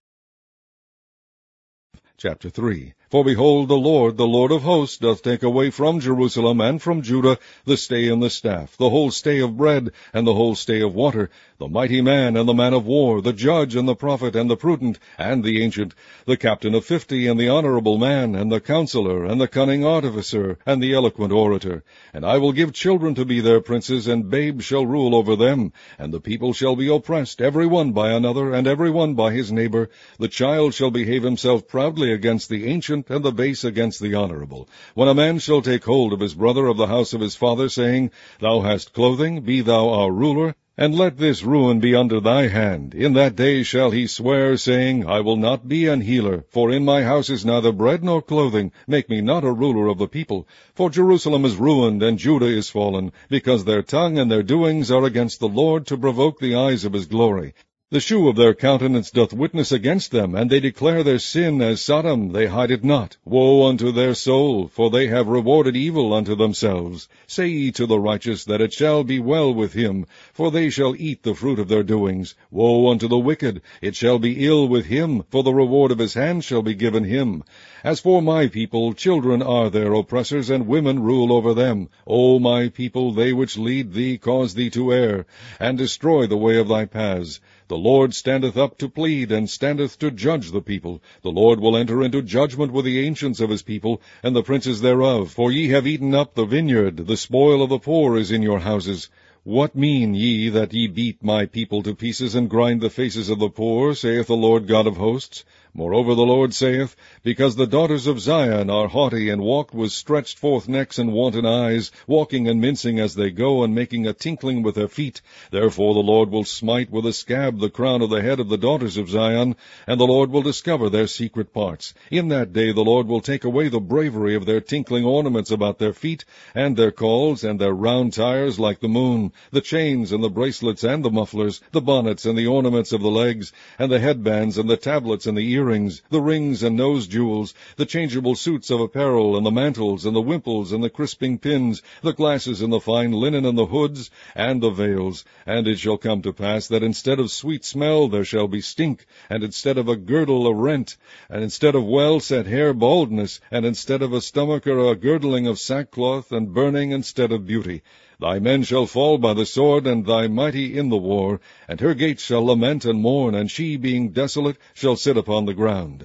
Chapter 2.19 2.51
3 2.51 2.93
For 3.11 3.25
behold, 3.25 3.67
the 3.67 3.77
Lord, 3.77 4.17
the 4.17 4.27
Lord 4.27 4.53
of 4.53 4.63
hosts, 4.63 4.99
doth 4.99 5.23
take 5.23 5.43
away 5.43 5.71
from 5.71 5.99
Jerusalem 5.99 6.61
and 6.61 6.81
from 6.81 7.03
Judah 7.03 7.39
the 7.65 7.77
stay 7.77 8.09
and 8.09 8.23
the 8.23 8.31
staff, 8.31 8.77
the 8.77 8.89
whole 8.89 9.11
stay 9.11 9.41
of 9.41 9.57
bread, 9.57 9.91
and 10.15 10.25
the 10.25 10.35
whole 10.35 10.55
stay 10.55 10.81
of 10.81 10.95
water, 10.95 11.29
the 11.59 11.67
mighty 11.67 12.03
man 12.03 12.37
and 12.37 12.49
the 12.49 12.55
man 12.55 12.73
of 12.73 12.87
war, 12.87 13.21
the 13.21 13.33
judge 13.33 13.75
and 13.75 13.89
the 13.89 13.97
prophet, 13.97 14.37
and 14.37 14.49
the 14.49 14.57
prudent, 14.57 15.01
and 15.19 15.43
the 15.43 15.61
ancient, 15.61 15.93
the 16.25 16.37
captain 16.37 16.73
of 16.73 16.85
fifty, 16.85 17.27
and 17.27 17.41
the 17.41 17.49
honorable 17.49 17.99
man, 17.99 18.37
and 18.37 18.53
the 18.53 18.61
counselor, 18.61 19.25
and 19.25 19.41
the 19.41 19.49
cunning 19.49 19.85
artificer, 19.85 20.57
and 20.65 20.81
the 20.81 20.95
eloquent 20.95 21.33
orator. 21.33 21.83
And 22.15 22.25
I 22.25 22.39
will 22.39 22.53
give 22.53 22.73
children 22.73 23.17
to 23.17 23.25
be 23.25 23.41
their 23.41 23.61
princes, 23.61 24.07
and 24.07 24.31
babes 24.31 24.65
shall 24.65 24.87
rule 24.87 25.17
over 25.17 25.35
them. 25.35 25.73
And 25.99 26.15
the 26.15 26.21
people 26.21 26.53
shall 26.53 26.77
be 26.77 26.89
oppressed, 26.89 27.41
every 27.43 27.67
one 27.67 27.91
by 27.91 28.13
another, 28.13 28.53
and 28.53 28.69
every 28.69 28.91
one 28.91 29.15
by 29.15 29.33
his 29.33 29.51
neighbor. 29.51 29.91
The 30.21 30.29
child 30.29 30.75
shall 30.75 30.93
behave 30.93 31.25
himself 31.25 31.67
proudly 31.67 32.13
against 32.13 32.49
the 32.49 32.69
ancient, 32.69 33.00
and 33.09 33.25
the 33.25 33.33
base 33.33 33.65
against 33.65 34.01
the 34.01 34.15
honorable. 34.15 34.69
When 34.95 35.09
a 35.09 35.15
man 35.15 35.39
shall 35.39 35.63
take 35.63 35.85
hold 35.85 36.13
of 36.13 36.21
his 36.21 36.35
brother 36.35 36.67
of 36.67 36.77
the 36.77 36.89
house 36.89 37.15
of 37.15 37.21
his 37.21 37.37
father, 37.37 37.69
saying, 37.69 38.11
Thou 38.41 38.61
hast 38.61 38.93
clothing, 38.93 39.41
be 39.41 39.61
thou 39.61 39.89
our 39.89 40.11
ruler, 40.11 40.55
and 40.77 40.95
let 40.95 41.19
this 41.19 41.43
ruin 41.43 41.79
be 41.79 41.95
under 41.95 42.21
thy 42.21 42.49
hand. 42.49 42.95
In 42.95 43.13
that 43.13 43.37
day 43.37 43.63
shall 43.63 43.91
he 43.91 44.07
swear, 44.07 44.57
saying, 44.57 45.07
I 45.07 45.21
will 45.21 45.37
not 45.37 45.69
be 45.69 45.87
an 45.87 46.01
healer, 46.01 46.47
for 46.49 46.71
in 46.71 46.87
my 46.87 47.03
house 47.03 47.29
is 47.29 47.45
neither 47.45 47.71
bread 47.71 48.03
nor 48.03 48.23
clothing. 48.23 48.73
Make 48.87 49.11
me 49.11 49.21
not 49.21 49.45
a 49.45 49.53
ruler 49.53 49.89
of 49.89 49.99
the 49.99 50.09
people. 50.09 50.49
For 50.75 50.89
Jerusalem 50.89 51.45
is 51.45 51.57
ruined, 51.57 52.03
and 52.03 52.19
Judah 52.19 52.47
is 52.47 52.71
fallen, 52.71 53.13
because 53.29 53.65
their 53.65 53.83
tongue 53.83 54.19
and 54.19 54.31
their 54.31 54.43
doings 54.43 54.91
are 54.91 55.05
against 55.05 55.39
the 55.39 55.49
Lord 55.49 55.87
to 55.89 55.99
provoke 55.99 56.39
the 56.41 56.55
eyes 56.55 56.87
of 56.87 56.95
his 56.95 57.05
glory. 57.05 57.53
The 57.93 57.99
shoe 57.99 58.29
of 58.29 58.37
their 58.37 58.55
countenance 58.55 59.11
doth 59.11 59.33
witness 59.33 59.73
against 59.73 60.13
them, 60.13 60.37
and 60.37 60.49
they 60.49 60.61
declare 60.61 61.03
their 61.03 61.19
sin 61.19 61.61
as 61.61 61.81
Sodom, 61.81 62.31
they 62.31 62.47
hide 62.47 62.71
it 62.71 62.85
not. 62.85 63.17
Woe 63.25 63.67
unto 63.67 63.91
their 63.91 64.15
soul, 64.15 64.69
for 64.69 64.91
they 64.91 65.09
have 65.09 65.27
rewarded 65.27 65.75
evil 65.75 66.15
unto 66.15 66.37
themselves. 66.37 67.09
Say 67.27 67.49
ye 67.49 67.73
to 67.73 67.87
the 67.87 67.99
righteous 67.99 68.45
that 68.45 68.61
it 68.61 68.73
shall 68.73 69.03
be 69.03 69.19
well 69.19 69.53
with 69.53 69.73
him, 69.73 70.07
for 70.33 70.53
they 70.53 70.71
shall 70.71 70.95
eat 70.97 71.25
the 71.25 71.35
fruit 71.35 71.59
of 71.59 71.67
their 71.67 71.83
doings. 71.83 72.37
Woe 72.53 72.89
unto 72.89 73.09
the 73.09 73.19
wicked, 73.19 73.61
it 73.83 73.97
shall 73.97 74.21
be 74.21 74.47
ill 74.47 74.69
with 74.69 74.87
him, 74.87 75.25
for 75.29 75.43
the 75.43 75.53
reward 75.53 75.91
of 75.91 75.99
his 75.99 76.15
hand 76.15 76.45
shall 76.45 76.63
be 76.63 76.75
given 76.75 77.03
him. 77.03 77.43
As 77.83 77.99
for 77.99 78.23
my 78.23 78.47
people, 78.47 78.93
children 78.93 79.43
are 79.43 79.69
their 79.69 79.95
oppressors, 79.95 80.49
and 80.49 80.69
women 80.69 81.03
rule 81.03 81.33
over 81.33 81.55
them. 81.55 81.89
O 82.07 82.39
my 82.39 82.69
people, 82.69 83.11
they 83.11 83.33
which 83.33 83.59
lead 83.59 83.95
thee 83.95 84.17
cause 84.17 84.55
thee 84.55 84.71
to 84.71 84.93
err, 84.93 85.27
and 85.59 85.77
destroy 85.77 86.29
the 86.29 86.37
way 86.37 86.57
of 86.57 86.69
thy 86.69 86.85
paths. 86.85 87.41
The 87.71 87.79
Lord 87.79 88.15
standeth 88.15 88.57
up 88.57 88.79
to 88.79 88.89
plead, 88.89 89.31
and 89.31 89.49
standeth 89.49 89.97
to 90.01 90.11
judge 90.11 90.51
the 90.51 90.61
people. 90.61 91.01
The 91.23 91.31
Lord 91.31 91.61
will 91.61 91.77
enter 91.77 92.03
into 92.03 92.21
judgment 92.21 92.73
with 92.73 92.85
the 92.85 92.99
ancients 92.99 93.39
of 93.39 93.49
his 93.49 93.63
people, 93.63 94.03
and 94.25 94.35
the 94.35 94.43
princes 94.43 94.81
thereof. 94.81 95.31
For 95.31 95.53
ye 95.53 95.69
have 95.69 95.87
eaten 95.87 96.13
up 96.13 96.35
the 96.35 96.47
vineyard, 96.47 97.07
the 97.07 97.17
spoil 97.17 97.63
of 97.63 97.69
the 97.69 97.79
poor 97.79 98.17
is 98.17 98.33
in 98.33 98.43
your 98.43 98.59
houses. 98.59 99.09
What 99.45 99.77
mean 99.77 100.17
ye 100.17 100.49
that 100.49 100.75
ye 100.75 100.89
beat 100.89 101.23
my 101.23 101.47
people 101.47 101.85
to 101.85 101.95
pieces, 101.95 102.35
and 102.35 102.51
grind 102.51 102.81
the 102.81 102.91
faces 102.91 103.31
of 103.31 103.39
the 103.39 103.49
poor, 103.49 103.95
saith 103.95 104.27
the 104.27 104.35
Lord 104.35 104.67
God 104.67 104.89
of 104.89 104.97
hosts? 104.97 105.45
Moreover 105.73 106.17
the 106.17 106.27
Lord 106.27 106.53
saith, 106.53 106.97
Because 107.23 107.55
the 107.55 107.67
daughters 107.67 108.09
of 108.09 108.19
Zion 108.19 108.69
are 108.71 108.89
haughty, 108.89 109.29
and 109.29 109.41
walk 109.41 109.73
with 109.73 109.93
stretched 109.93 110.37
forth 110.37 110.69
necks 110.69 110.99
and 110.99 111.13
wanton 111.13 111.47
eyes, 111.47 111.93
walking 112.09 112.49
and 112.49 112.61
mincing 112.61 112.99
as 112.99 113.15
they 113.15 113.31
go, 113.31 113.63
and 113.63 113.73
making 113.73 114.05
a 114.05 114.13
tinkling 114.13 114.65
with 114.65 114.75
their 114.75 114.89
feet, 114.89 115.23
therefore 115.53 115.95
the 115.95 116.01
Lord 116.01 116.29
will 116.31 116.43
smite 116.43 116.91
with 116.91 117.07
a 117.07 117.13
scab 117.13 117.61
the 117.61 117.71
crown 117.71 118.03
of 118.03 118.11
the 118.11 118.21
head 118.21 118.41
of 118.41 118.49
the 118.49 118.59
daughters 118.59 118.97
of 118.97 119.09
Zion, 119.09 119.55
and 119.87 120.01
the 120.01 120.09
Lord 120.09 120.33
will 120.33 120.43
discover 120.43 120.91
their 120.91 121.07
secret 121.07 121.53
parts. 121.53 121.95
In 122.11 122.29
that 122.29 122.53
day 122.53 122.73
the 122.73 122.85
Lord 122.85 123.07
will 123.07 123.21
take 123.21 123.45
away 123.45 123.69
the 123.69 123.79
bravery 123.79 124.35
of 124.35 124.47
their 124.47 124.61
tinkling 124.61 125.05
ornaments 125.05 125.53
about 125.53 125.79
their 125.79 125.93
feet, 125.93 126.25
and 126.53 126.77
their 126.77 126.91
cauls, 126.91 127.45
and 127.45 127.61
their 127.61 127.73
round 127.73 128.13
tires 128.13 128.59
like 128.59 128.81
the 128.81 128.89
moon, 128.89 129.33
the 129.53 129.61
chains 129.61 130.11
and 130.11 130.25
the 130.25 130.31
bracelets 130.31 130.83
and 130.83 131.05
the 131.05 131.13
mufflers, 131.13 131.61
the 131.71 131.81
bonnets 131.81 132.27
and 132.27 132.37
the 132.37 132.49
ornaments 132.49 132.93
of 132.93 133.03
the 133.03 133.11
legs, 133.11 133.53
and 133.79 133.93
the 133.93 134.01
headbands 134.01 134.59
and 134.59 134.69
the 134.69 134.77
tablets 134.77 135.27
and 135.27 135.39
the 135.39 135.49
ears 135.49 135.60
earrings, 135.61 136.01
the 136.09 136.23
rings 136.23 136.63
and 136.63 136.75
nose 136.75 137.07
jewels, 137.07 137.53
the 137.77 137.85
changeable 137.85 138.35
suits 138.35 138.71
of 138.71 138.81
apparel, 138.81 139.37
and 139.37 139.45
the 139.45 139.51
mantles, 139.51 140.07
and 140.07 140.17
the 140.17 140.21
wimples, 140.23 140.73
and 140.73 140.83
the 140.83 140.89
crisping 140.89 141.37
pins, 141.37 141.83
the 142.01 142.15
glasses, 142.15 142.63
and 142.63 142.73
the 142.73 142.81
fine 142.81 143.13
linen, 143.13 143.45
and 143.45 143.59
the 143.59 143.67
hoods, 143.67 144.11
and 144.35 144.63
the 144.63 144.71
veils. 144.71 145.23
And 145.45 145.69
it 145.69 145.79
shall 145.79 145.99
come 145.99 146.23
to 146.23 146.33
pass 146.33 146.69
that 146.69 146.83
instead 146.83 147.21
of 147.21 147.31
sweet 147.31 147.63
smell 147.63 148.09
there 148.09 148.25
shall 148.25 148.49
be 148.49 148.63
stink, 148.63 149.05
and 149.29 149.45
instead 149.45 149.77
of 149.77 149.87
a 149.87 149.97
girdle 149.97 150.47
a 150.47 150.55
rent, 150.55 150.97
and 151.29 151.43
instead 151.43 151.75
of 151.75 151.85
well 151.85 152.21
set 152.21 152.47
hair 152.47 152.73
baldness, 152.73 153.39
and 153.51 153.67
instead 153.67 154.01
of 154.01 154.15
a 154.15 154.23
stomacher 154.23 154.91
a 154.91 154.97
girdling 154.97 155.47
of 155.47 155.59
sackcloth, 155.59 156.33
and 156.33 156.55
burning 156.55 156.91
instead 156.91 157.33
of 157.33 157.47
beauty. 157.47 157.83
Thy 158.21 158.39
men 158.39 158.65
shall 158.65 158.85
fall 158.85 159.17
by 159.17 159.33
the 159.33 159.47
sword, 159.47 159.87
and 159.87 160.05
thy 160.05 160.29
mighty 160.29 160.77
in 160.77 160.91
the 160.91 160.99
war, 160.99 161.41
and 161.67 161.81
her 161.81 161.95
gates 161.95 162.23
shall 162.23 162.45
lament 162.45 162.85
and 162.85 163.01
mourn, 163.01 163.35
and 163.35 163.51
she, 163.51 163.79
being 163.79 164.11
desolate, 164.11 164.59
shall 164.75 164.97
sit 164.97 165.17
upon 165.17 165.47
the 165.47 165.55
ground. 165.55 166.05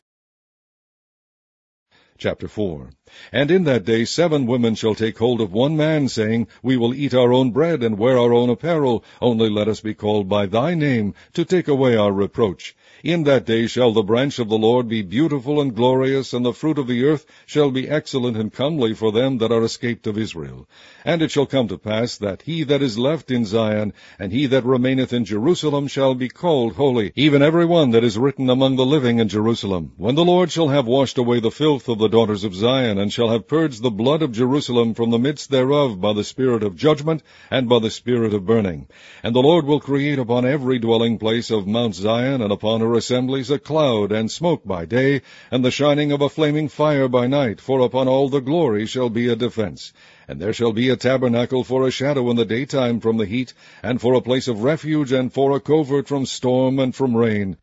Chapter 2.17 2.48
4 2.48 2.91
And 3.34 3.51
in 3.51 3.65
that 3.65 3.84
day 3.84 4.05
seven 4.05 4.45
women 4.45 4.75
shall 4.75 4.95
take 4.95 5.17
hold 5.17 5.41
of 5.41 5.51
one 5.51 5.75
man, 5.75 6.07
saying, 6.07 6.48
We 6.63 6.77
will 6.77 6.93
eat 6.93 7.13
our 7.13 7.34
own 7.34 7.51
bread, 7.51 7.84
and 7.84 8.00
wear 8.00 8.17
our 8.17 8.31
own 8.31 8.50
apparel, 8.50 9.03
only 9.22 9.50
let 9.50 9.67
us 9.67 9.81
be 9.81 9.93
called 9.93 10.29
by 10.29 10.45
thy 10.45 10.75
name, 10.75 11.13
to 11.34 11.43
take 11.43 11.67
away 11.67 11.98
our 11.98 12.13
reproach. 12.13 12.74
In 13.03 13.24
that 13.25 13.45
day 13.45 13.67
shall 13.67 13.91
the 13.91 14.01
branch 14.01 14.39
of 14.39 14.48
the 14.48 14.57
Lord 14.57 14.88
be 14.88 15.01
beautiful 15.01 15.60
and 15.60 15.75
glorious, 15.75 16.34
and 16.34 16.45
the 16.45 16.53
fruit 16.53 16.79
of 16.79 16.88
the 16.88 17.03
earth 17.03 17.25
shall 17.45 17.69
be 17.69 17.89
excellent 17.89 18.38
and 18.38 18.51
comely 18.51 18.93
for 18.93 19.12
them 19.12 19.38
that 19.39 19.51
are 19.51 19.63
escaped 19.63 20.07
of 20.07 20.17
Israel. 20.17 20.67
And 21.03 21.22
it 21.22 21.31
shall 21.31 21.45
come 21.45 21.67
to 21.67 21.77
pass 21.77 22.17
that 22.17 22.43
he 22.43 22.63
that 22.63 22.81
is 22.81 22.98
left 22.98 23.29
in 23.29 23.45
Zion, 23.45 23.93
and 24.17 24.31
he 24.31 24.48
that 24.48 24.63
remaineth 24.63 25.12
in 25.12 25.25
Jerusalem, 25.25 25.88
shall 25.88 26.15
be 26.15 26.29
called 26.29 26.74
holy, 26.74 27.12
even 27.15 27.41
every 27.41 27.65
one 27.65 27.91
that 27.91 28.05
is 28.05 28.17
written 28.17 28.50
among 28.50 28.77
the 28.77 28.86
living 28.86 29.19
in 29.19 29.27
Jerusalem. 29.27 29.91
When 29.98 30.15
the 30.15 30.25
Lord 30.25 30.50
shall 30.50 30.69
have 30.69 30.88
washed 30.88 31.17
away 31.17 31.41
the 31.41 31.51
filth 31.51 31.89
of 31.89 32.00
the 32.00 32.04
daughters 32.09 32.43
of 32.43 32.55
Zion, 32.55 32.97
and 32.97 33.12
shall 33.12 33.29
have 33.29 33.47
purged 33.47 33.81
the 33.81 33.91
blood 33.91 34.21
of 34.21 34.31
Jerusalem 34.31 34.93
from 34.93 35.12
the 35.12 35.19
midst 35.19 35.50
thereof 35.50 36.00
by 36.00 36.13
the 36.13 36.24
spirit 36.24 36.63
of 36.63 36.75
judgment, 36.75 37.24
and 37.50 37.69
by 37.69 37.79
the 37.79 37.89
spirit 37.89 38.33
of 38.33 38.45
burning. 38.45 38.88
And 39.24 39.35
the 39.35 39.41
Lord 39.41 39.65
will 39.65 39.79
create 39.79 40.19
upon 40.19 40.45
every 40.45 40.79
dwelling 40.79 41.17
place 41.17 41.51
of 41.51 41.67
Mount 41.67 41.95
Zion, 41.95 42.41
and 42.41 42.51
upon 42.51 42.81
her 42.81 42.93
assemblies 42.93 43.50
a 43.50 43.59
cloud 43.59 44.12
and 44.12 44.29
smoke 44.29 44.65
by 44.65 44.85
day, 44.85 45.21
and 45.51 45.63
the 45.63 45.71
shining 45.71 46.12
of 46.12 46.21
a 46.21 46.29
flaming 46.29 46.67
fire 46.67 47.07
by 47.07 47.27
night, 47.27 47.62
for 47.62 47.79
upon 47.79 48.07
all 48.07 48.29
the 48.29 48.41
glory 48.41 48.85
shall 48.85 49.09
be 49.09 49.29
a 49.29 49.35
defence. 49.35 49.93
And 50.27 50.39
there 50.39 50.53
shall 50.53 50.74
be 50.74 50.89
a 50.89 50.95
tabernacle 50.95 51.63
for 51.63 51.88
a 51.88 51.91
shadow 51.91 52.29
in 52.29 52.35
the 52.35 52.45
daytime 52.45 53.00
from 53.00 53.17
the 53.17 53.25
heat, 53.25 53.53
and 53.83 54.01
for 54.01 54.15
a 54.15 54.21
place 54.21 54.47
of 54.47 54.63
refuge, 54.63 55.12
and 55.12 55.31
for 55.31 55.55
a 55.55 55.59
covert 55.59 56.07
from 56.07 56.25
storm 56.25 56.79
and 56.79 56.95
from 56.95 57.15
rain. 57.15 57.57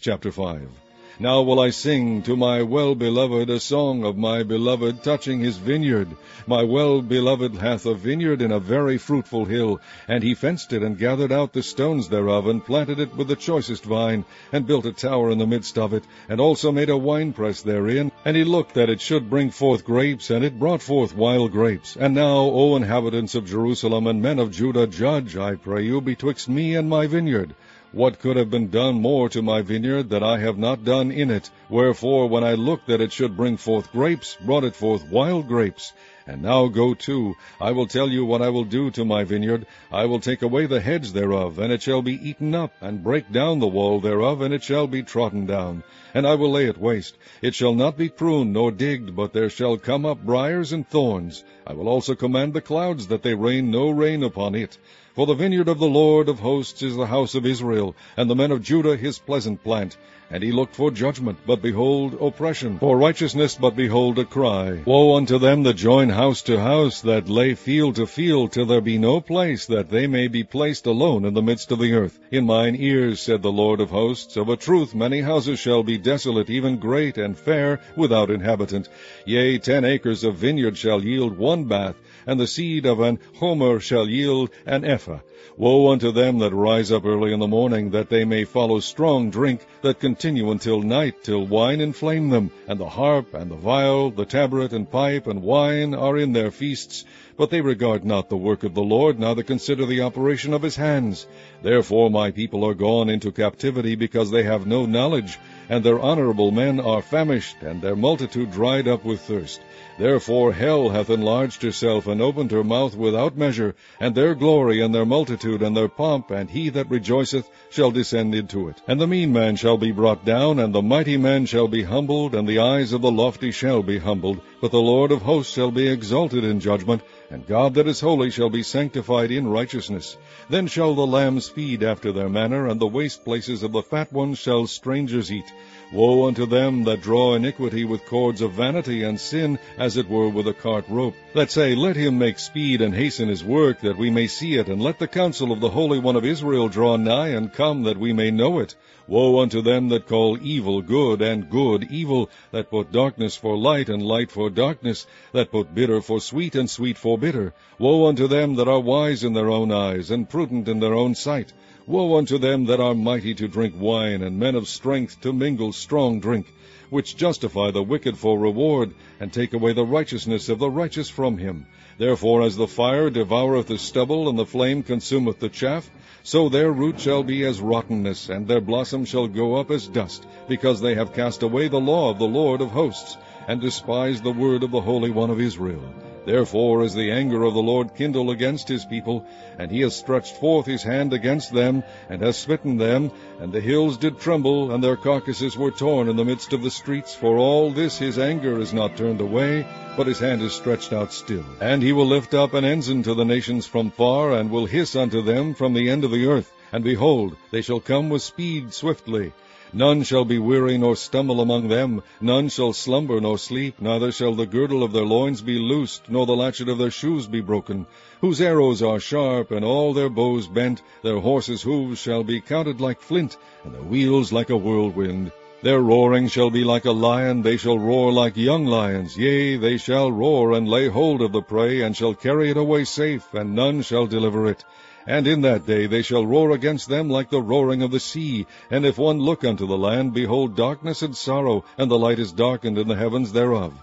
Chapter 0.00 0.32
5 0.32 0.89
now 1.20 1.42
will 1.42 1.60
I 1.60 1.68
sing 1.68 2.22
to 2.22 2.34
my 2.34 2.62
well-beloved 2.62 3.50
a 3.50 3.60
song 3.60 4.04
of 4.04 4.16
my 4.16 4.42
beloved 4.42 5.04
touching 5.04 5.38
his 5.38 5.58
vineyard. 5.58 6.08
My 6.46 6.62
well-beloved 6.62 7.56
hath 7.56 7.84
a 7.84 7.94
vineyard 7.94 8.40
in 8.40 8.50
a 8.50 8.58
very 8.58 8.96
fruitful 8.96 9.44
hill, 9.44 9.82
and 10.08 10.24
he 10.24 10.34
fenced 10.34 10.72
it, 10.72 10.82
and 10.82 10.96
gathered 10.96 11.30
out 11.30 11.52
the 11.52 11.62
stones 11.62 12.08
thereof, 12.08 12.46
and 12.46 12.64
planted 12.64 12.98
it 13.00 13.14
with 13.14 13.28
the 13.28 13.36
choicest 13.36 13.84
vine, 13.84 14.24
and 14.50 14.66
built 14.66 14.86
a 14.86 14.92
tower 14.92 15.30
in 15.30 15.36
the 15.36 15.46
midst 15.46 15.76
of 15.76 15.92
it, 15.92 16.04
and 16.30 16.40
also 16.40 16.72
made 16.72 16.88
a 16.88 16.96
winepress 16.96 17.60
therein. 17.60 18.10
And 18.24 18.34
he 18.34 18.44
looked 18.44 18.74
that 18.74 18.88
it 18.88 19.02
should 19.02 19.28
bring 19.28 19.50
forth 19.50 19.84
grapes, 19.84 20.30
and 20.30 20.42
it 20.42 20.58
brought 20.58 20.80
forth 20.80 21.14
wild 21.14 21.52
grapes. 21.52 21.96
And 21.96 22.14
now, 22.14 22.38
O 22.38 22.76
inhabitants 22.76 23.34
of 23.34 23.44
Jerusalem, 23.44 24.06
and 24.06 24.22
men 24.22 24.38
of 24.38 24.52
Judah, 24.52 24.86
judge, 24.86 25.36
I 25.36 25.56
pray 25.56 25.84
you, 25.84 26.00
betwixt 26.00 26.48
me 26.48 26.76
and 26.76 26.88
my 26.88 27.06
vineyard. 27.06 27.54
What 27.92 28.20
could 28.20 28.36
have 28.36 28.50
been 28.50 28.68
done 28.68 29.02
more 29.02 29.28
to 29.30 29.42
my 29.42 29.62
vineyard 29.62 30.10
that 30.10 30.22
I 30.22 30.38
have 30.38 30.56
not 30.56 30.84
done 30.84 31.10
in 31.10 31.28
it? 31.28 31.50
Wherefore, 31.68 32.28
when 32.28 32.44
I 32.44 32.54
looked 32.54 32.86
that 32.86 33.00
it 33.00 33.12
should 33.12 33.36
bring 33.36 33.56
forth 33.56 33.90
grapes, 33.90 34.36
brought 34.40 34.62
it 34.62 34.76
forth 34.76 35.10
wild 35.10 35.48
grapes. 35.48 35.92
And 36.24 36.42
now 36.42 36.68
go 36.68 36.94
to, 36.94 37.34
I 37.60 37.72
will 37.72 37.88
tell 37.88 38.08
you 38.08 38.24
what 38.24 38.42
I 38.42 38.48
will 38.48 38.62
do 38.62 38.92
to 38.92 39.04
my 39.04 39.24
vineyard. 39.24 39.66
I 39.90 40.04
will 40.04 40.20
take 40.20 40.42
away 40.42 40.66
the 40.66 40.80
hedge 40.80 41.10
thereof, 41.10 41.58
and 41.58 41.72
it 41.72 41.82
shall 41.82 42.00
be 42.00 42.12
eaten 42.12 42.54
up, 42.54 42.72
and 42.80 43.02
break 43.02 43.32
down 43.32 43.58
the 43.58 43.66
wall 43.66 43.98
thereof, 43.98 44.40
and 44.40 44.54
it 44.54 44.62
shall 44.62 44.86
be 44.86 45.02
trodden 45.02 45.46
down. 45.46 45.82
And 46.14 46.28
I 46.28 46.36
will 46.36 46.52
lay 46.52 46.66
it 46.66 46.78
waste. 46.78 47.18
It 47.42 47.56
shall 47.56 47.74
not 47.74 47.96
be 47.96 48.08
pruned 48.08 48.52
nor 48.52 48.70
digged, 48.70 49.16
but 49.16 49.32
there 49.32 49.50
shall 49.50 49.76
come 49.76 50.06
up 50.06 50.24
briers 50.24 50.72
and 50.72 50.88
thorns. 50.88 51.42
I 51.66 51.72
will 51.72 51.88
also 51.88 52.14
command 52.14 52.54
the 52.54 52.60
clouds 52.60 53.08
that 53.08 53.24
they 53.24 53.34
rain 53.34 53.72
no 53.72 53.90
rain 53.90 54.22
upon 54.22 54.54
it. 54.54 54.78
For 55.16 55.26
the 55.26 55.34
vineyard 55.34 55.66
of 55.66 55.80
the 55.80 55.88
Lord 55.88 56.28
of 56.28 56.38
hosts 56.38 56.82
is 56.82 56.94
the 56.94 57.06
house 57.06 57.34
of 57.34 57.44
Israel, 57.44 57.96
and 58.16 58.30
the 58.30 58.36
men 58.36 58.52
of 58.52 58.62
Judah 58.62 58.96
his 58.96 59.18
pleasant 59.18 59.64
plant. 59.64 59.96
And 60.30 60.40
he 60.40 60.52
looked 60.52 60.76
for 60.76 60.92
judgment, 60.92 61.38
but 61.44 61.60
behold 61.60 62.16
oppression, 62.20 62.78
for 62.78 62.96
righteousness, 62.96 63.58
but 63.60 63.74
behold 63.74 64.20
a 64.20 64.24
cry. 64.24 64.78
Woe 64.84 65.16
unto 65.16 65.40
them 65.40 65.64
that 65.64 65.74
join 65.74 66.10
house 66.10 66.42
to 66.42 66.60
house, 66.60 67.00
that 67.00 67.28
lay 67.28 67.56
field 67.56 67.96
to 67.96 68.06
field, 68.06 68.52
till 68.52 68.66
there 68.66 68.80
be 68.80 68.98
no 68.98 69.20
place, 69.20 69.66
that 69.66 69.90
they 69.90 70.06
may 70.06 70.28
be 70.28 70.44
placed 70.44 70.86
alone 70.86 71.24
in 71.24 71.34
the 71.34 71.42
midst 71.42 71.72
of 71.72 71.80
the 71.80 71.92
earth. 71.94 72.20
In 72.30 72.46
mine 72.46 72.76
ears, 72.78 73.18
said 73.18 73.42
the 73.42 73.50
Lord 73.50 73.80
of 73.80 73.90
hosts, 73.90 74.36
of 74.36 74.48
a 74.48 74.56
truth 74.56 74.94
many 74.94 75.22
houses 75.22 75.58
shall 75.58 75.82
be 75.82 75.98
desolate, 75.98 76.48
even 76.48 76.76
great 76.78 77.18
and 77.18 77.36
fair, 77.36 77.80
without 77.96 78.30
inhabitant. 78.30 78.88
Yea, 79.26 79.58
ten 79.58 79.84
acres 79.84 80.22
of 80.22 80.36
vineyard 80.36 80.78
shall 80.78 81.02
yield 81.04 81.36
one 81.36 81.64
bath, 81.64 81.96
and 82.30 82.38
the 82.38 82.46
seed 82.46 82.86
of 82.86 83.00
an 83.00 83.18
homer 83.34 83.80
shall 83.80 84.08
yield 84.08 84.50
an 84.64 84.84
ephah. 84.84 85.18
Woe 85.56 85.90
unto 85.90 86.12
them 86.12 86.38
that 86.38 86.54
rise 86.54 86.92
up 86.92 87.04
early 87.04 87.32
in 87.32 87.40
the 87.40 87.48
morning, 87.48 87.90
that 87.90 88.08
they 88.08 88.24
may 88.24 88.44
follow 88.44 88.78
strong 88.78 89.30
drink, 89.30 89.66
that 89.82 89.98
continue 89.98 90.52
until 90.52 90.80
night, 90.80 91.24
till 91.24 91.44
wine 91.44 91.80
inflame 91.80 92.28
them, 92.28 92.52
and 92.68 92.78
the 92.78 92.88
harp, 92.88 93.34
and 93.34 93.50
the 93.50 93.56
viol, 93.56 94.12
the 94.12 94.24
tabret, 94.24 94.72
and 94.72 94.88
pipe, 94.88 95.26
and 95.26 95.42
wine 95.42 95.92
are 95.92 96.16
in 96.16 96.32
their 96.32 96.52
feasts, 96.52 97.04
but 97.36 97.50
they 97.50 97.60
regard 97.60 98.04
not 98.04 98.28
the 98.28 98.36
work 98.36 98.62
of 98.62 98.74
the 98.74 98.82
Lord, 98.82 99.18
neither 99.18 99.42
consider 99.42 99.84
the 99.84 100.02
operation 100.02 100.54
of 100.54 100.62
his 100.62 100.76
hands. 100.76 101.26
Therefore 101.62 102.10
my 102.10 102.30
people 102.30 102.64
are 102.64 102.74
gone 102.74 103.10
into 103.10 103.32
captivity, 103.32 103.96
because 103.96 104.30
they 104.30 104.44
have 104.44 104.68
no 104.68 104.86
knowledge, 104.86 105.36
and 105.68 105.82
their 105.82 105.98
honorable 105.98 106.52
men 106.52 106.78
are 106.78 107.02
famished, 107.02 107.56
and 107.60 107.82
their 107.82 107.96
multitude 107.96 108.52
dried 108.52 108.86
up 108.86 109.04
with 109.04 109.20
thirst. 109.20 109.60
Therefore 110.00 110.54
hell 110.54 110.88
hath 110.88 111.10
enlarged 111.10 111.60
herself, 111.60 112.06
and 112.06 112.22
opened 112.22 112.52
her 112.52 112.64
mouth 112.64 112.96
without 112.96 113.36
measure, 113.36 113.74
and 114.00 114.14
their 114.14 114.34
glory, 114.34 114.80
and 114.80 114.94
their 114.94 115.04
multitude, 115.04 115.60
and 115.60 115.76
their 115.76 115.88
pomp, 115.88 116.30
and 116.30 116.48
he 116.48 116.70
that 116.70 116.88
rejoiceth 116.88 117.50
shall 117.68 117.90
descend 117.90 118.34
into 118.34 118.66
it. 118.70 118.80
And 118.88 118.98
the 118.98 119.06
mean 119.06 119.30
man 119.30 119.56
shall 119.56 119.76
be 119.76 119.92
brought 119.92 120.24
down, 120.24 120.58
and 120.58 120.74
the 120.74 120.80
mighty 120.80 121.18
man 121.18 121.44
shall 121.44 121.68
be 121.68 121.82
humbled, 121.82 122.34
and 122.34 122.48
the 122.48 122.60
eyes 122.60 122.94
of 122.94 123.02
the 123.02 123.10
lofty 123.10 123.50
shall 123.50 123.82
be 123.82 123.98
humbled. 123.98 124.40
But 124.62 124.70
the 124.70 124.80
Lord 124.80 125.12
of 125.12 125.20
hosts 125.20 125.52
shall 125.52 125.70
be 125.70 125.86
exalted 125.86 126.44
in 126.44 126.60
judgment, 126.60 127.02
and 127.30 127.46
God 127.46 127.74
that 127.74 127.86
is 127.86 128.00
holy 128.00 128.30
shall 128.30 128.50
be 128.50 128.64
sanctified 128.64 129.30
in 129.30 129.46
righteousness. 129.46 130.16
Then 130.48 130.66
shall 130.66 130.94
the 130.94 131.06
lambs 131.06 131.48
feed 131.48 131.84
after 131.84 132.12
their 132.12 132.28
manner, 132.28 132.66
and 132.66 132.80
the 132.80 132.88
waste 132.88 133.24
places 133.24 133.62
of 133.62 133.70
the 133.70 133.82
fat 133.82 134.12
ones 134.12 134.38
shall 134.38 134.66
strangers 134.66 135.30
eat. 135.30 135.52
Woe 135.92 136.26
unto 136.26 136.46
them 136.46 136.84
that 136.84 137.02
draw 137.02 137.34
iniquity 137.34 137.84
with 137.84 138.06
cords 138.06 138.40
of 138.40 138.52
vanity, 138.52 139.04
and 139.04 139.18
sin 139.18 139.58
as 139.78 139.96
it 139.96 140.08
were 140.08 140.28
with 140.28 140.48
a 140.48 140.54
cart 140.54 140.84
rope, 140.88 141.14
that 141.34 141.50
say, 141.50 141.74
Let 141.74 141.96
him 141.96 142.18
make 142.18 142.38
speed 142.38 142.80
and 142.80 142.94
hasten 142.94 143.28
his 143.28 143.44
work, 143.44 143.80
that 143.80 143.98
we 143.98 144.10
may 144.10 144.26
see 144.26 144.54
it, 144.54 144.68
and 144.68 144.82
let 144.82 144.98
the 144.98 145.08
counsel 145.08 145.52
of 145.52 145.60
the 145.60 145.70
Holy 145.70 145.98
One 145.98 146.16
of 146.16 146.24
Israel 146.24 146.68
draw 146.68 146.96
nigh 146.96 147.28
and 147.28 147.52
come, 147.52 147.84
that 147.84 147.98
we 147.98 148.12
may 148.12 148.30
know 148.30 148.58
it. 148.58 148.74
Woe 149.08 149.40
unto 149.40 149.60
them 149.60 149.88
that 149.88 150.06
call 150.06 150.38
evil 150.40 150.82
good, 150.82 151.20
and 151.20 151.50
good 151.50 151.88
evil, 151.90 152.30
that 152.52 152.70
put 152.70 152.92
darkness 152.92 153.34
for 153.34 153.56
light, 153.56 153.88
and 153.88 154.00
light 154.00 154.30
for 154.30 154.48
darkness, 154.50 155.04
that 155.32 155.50
put 155.50 155.74
bitter 155.74 156.00
for 156.00 156.20
sweet, 156.20 156.54
and 156.54 156.70
sweet 156.70 156.96
for 156.96 157.18
bitter. 157.20 157.52
Woe 157.78 158.06
unto 158.06 158.26
them 158.26 158.56
that 158.56 158.68
are 158.68 158.80
wise 158.80 159.22
in 159.22 159.34
their 159.34 159.50
own 159.50 159.70
eyes, 159.70 160.10
and 160.10 160.28
prudent 160.28 160.68
in 160.68 160.80
their 160.80 160.94
own 160.94 161.14
sight. 161.14 161.52
Woe 161.86 162.16
unto 162.16 162.38
them 162.38 162.66
that 162.66 162.80
are 162.80 162.94
mighty 162.94 163.34
to 163.34 163.48
drink 163.48 163.74
wine, 163.78 164.22
and 164.22 164.38
men 164.38 164.54
of 164.54 164.68
strength 164.68 165.20
to 165.20 165.32
mingle 165.32 165.72
strong 165.72 166.20
drink, 166.20 166.46
which 166.88 167.16
justify 167.16 167.70
the 167.70 167.82
wicked 167.82 168.16
for 168.16 168.38
reward, 168.38 168.94
and 169.20 169.32
take 169.32 169.54
away 169.54 169.72
the 169.72 169.84
righteousness 169.84 170.48
of 170.48 170.58
the 170.58 170.70
righteous 170.70 171.08
from 171.08 171.38
him. 171.38 171.66
Therefore 171.98 172.42
as 172.42 172.56
the 172.56 172.66
fire 172.66 173.10
devoureth 173.10 173.66
the 173.66 173.78
stubble, 173.78 174.28
and 174.28 174.38
the 174.38 174.46
flame 174.46 174.82
consumeth 174.82 175.38
the 175.38 175.48
chaff, 175.48 175.90
so 176.22 176.48
their 176.48 176.70
root 176.70 177.00
shall 177.00 177.22
be 177.22 177.44
as 177.44 177.60
rottenness, 177.60 178.28
and 178.28 178.46
their 178.46 178.60
blossom 178.60 179.04
shall 179.04 179.26
go 179.26 179.56
up 179.56 179.70
as 179.70 179.86
dust, 179.86 180.26
because 180.48 180.80
they 180.80 180.94
have 180.94 181.12
cast 181.12 181.42
away 181.42 181.68
the 181.68 181.80
law 181.80 182.10
of 182.10 182.18
the 182.18 182.26
Lord 182.26 182.60
of 182.60 182.70
hosts, 182.70 183.16
and 183.48 183.60
despised 183.60 184.22
the 184.22 184.32
word 184.32 184.62
of 184.62 184.70
the 184.70 184.80
Holy 184.80 185.10
One 185.10 185.30
of 185.30 185.40
Israel. 185.40 185.82
Therefore 186.30 186.84
is 186.84 186.94
the 186.94 187.10
anger 187.10 187.42
of 187.42 187.54
the 187.54 187.60
Lord 187.60 187.96
kindled 187.96 188.30
against 188.30 188.68
his 188.68 188.84
people, 188.84 189.24
and 189.58 189.68
he 189.68 189.80
has 189.80 189.96
stretched 189.96 190.36
forth 190.36 190.64
his 190.64 190.84
hand 190.84 191.12
against 191.12 191.52
them, 191.52 191.82
and 192.08 192.22
has 192.22 192.36
smitten 192.36 192.76
them, 192.76 193.10
and 193.40 193.52
the 193.52 193.60
hills 193.60 193.96
did 193.96 194.20
tremble, 194.20 194.70
and 194.70 194.82
their 194.82 194.96
carcasses 194.96 195.58
were 195.58 195.72
torn 195.72 196.08
in 196.08 196.14
the 196.14 196.24
midst 196.24 196.52
of 196.52 196.62
the 196.62 196.70
streets. 196.70 197.16
For 197.16 197.36
all 197.36 197.72
this 197.72 197.98
his 197.98 198.16
anger 198.16 198.60
is 198.60 198.72
not 198.72 198.96
turned 198.96 199.20
away, 199.20 199.66
but 199.96 200.06
his 200.06 200.20
hand 200.20 200.40
is 200.40 200.52
stretched 200.52 200.92
out 200.92 201.12
still. 201.12 201.44
And 201.60 201.82
he 201.82 201.92
will 201.92 202.06
lift 202.06 202.32
up 202.32 202.54
an 202.54 202.64
ensign 202.64 203.02
to 203.02 203.14
the 203.14 203.24
nations 203.24 203.66
from 203.66 203.90
far, 203.90 204.30
and 204.30 204.52
will 204.52 204.66
hiss 204.66 204.94
unto 204.94 205.22
them 205.22 205.54
from 205.54 205.74
the 205.74 205.90
end 205.90 206.04
of 206.04 206.12
the 206.12 206.26
earth. 206.26 206.52
And 206.72 206.84
behold, 206.84 207.36
they 207.50 207.60
shall 207.60 207.80
come 207.80 208.08
with 208.08 208.22
speed 208.22 208.72
swiftly. 208.72 209.32
None 209.72 210.02
shall 210.02 210.24
be 210.24 210.38
weary 210.38 210.76
nor 210.78 210.96
stumble 210.96 211.40
among 211.40 211.68
them, 211.68 212.02
none 212.20 212.48
shall 212.48 212.72
slumber 212.72 213.20
nor 213.20 213.38
sleep, 213.38 213.80
neither 213.80 214.10
shall 214.10 214.34
the 214.34 214.44
girdle 214.44 214.82
of 214.82 214.92
their 214.92 215.04
loins 215.04 215.42
be 215.42 215.60
loosed, 215.60 216.10
nor 216.10 216.26
the 216.26 216.34
latchet 216.34 216.68
of 216.68 216.78
their 216.78 216.90
shoes 216.90 217.28
be 217.28 217.40
broken, 217.40 217.86
whose 218.20 218.40
arrows 218.40 218.82
are 218.82 218.98
sharp, 218.98 219.52
and 219.52 219.64
all 219.64 219.92
their 219.92 220.08
bows 220.08 220.48
bent, 220.48 220.82
their 221.04 221.20
horses' 221.20 221.62
hoofs 221.62 222.00
shall 222.02 222.24
be 222.24 222.40
counted 222.40 222.80
like 222.80 223.00
flint, 223.00 223.36
and 223.62 223.72
their 223.72 223.82
wheels 223.82 224.32
like 224.32 224.50
a 224.50 224.56
whirlwind. 224.56 225.30
Their 225.62 225.80
roaring 225.80 226.26
shall 226.28 226.50
be 226.50 226.64
like 226.64 226.86
a 226.86 226.90
lion, 226.90 227.42
they 227.42 227.58
shall 227.58 227.78
roar 227.78 228.10
like 228.10 228.36
young 228.36 228.64
lions, 228.64 229.16
yea, 229.16 229.56
they 229.56 229.76
shall 229.76 230.10
roar 230.10 230.52
and 230.52 230.66
lay 230.66 230.88
hold 230.88 231.20
of 231.20 231.32
the 231.32 231.42
prey, 231.42 231.82
and 231.82 231.94
shall 231.94 232.14
carry 232.14 232.50
it 232.50 232.56
away 232.56 232.84
safe, 232.84 233.34
and 233.34 233.54
none 233.54 233.82
shall 233.82 234.06
deliver 234.06 234.46
it. 234.46 234.64
And 235.06 235.26
in 235.26 235.40
that 235.42 235.66
day 235.66 235.86
they 235.86 236.02
shall 236.02 236.26
roar 236.26 236.50
against 236.52 236.88
them 236.88 237.08
like 237.08 237.30
the 237.30 237.40
roaring 237.40 237.82
of 237.82 237.90
the 237.90 238.00
sea. 238.00 238.46
And 238.70 238.84
if 238.84 238.98
one 238.98 239.18
look 239.18 239.44
unto 239.44 239.66
the 239.66 239.78
land, 239.78 240.12
behold 240.12 240.56
darkness 240.56 241.02
and 241.02 241.16
sorrow, 241.16 241.64
and 241.78 241.90
the 241.90 241.98
light 241.98 242.18
is 242.18 242.32
darkened 242.32 242.78
in 242.78 242.88
the 242.88 242.96
heavens 242.96 243.32
thereof. 243.32 243.74